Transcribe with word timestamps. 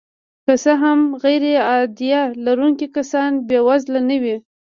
که 0.45 0.53
څه 0.63 0.73
هم 0.83 0.99
غیرعاید 1.23 1.99
لرونکي 2.45 2.87
کسان 2.95 3.31
بې 3.47 3.59
وزله 3.67 4.01
نه 4.09 4.17
وي 4.23 4.35